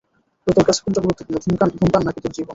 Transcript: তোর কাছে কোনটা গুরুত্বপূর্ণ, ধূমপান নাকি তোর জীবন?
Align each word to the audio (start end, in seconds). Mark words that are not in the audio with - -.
তোর 0.47 0.65
কাছে 0.67 0.81
কোনটা 0.83 0.99
গুরুত্বপূর্ণ, 1.01 1.37
ধূমপান 1.71 2.01
নাকি 2.07 2.19
তোর 2.23 2.31
জীবন? 2.31 2.49